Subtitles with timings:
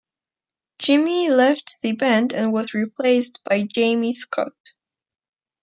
[0.79, 4.53] Jimi left the band and was replaced by Jamie Scott.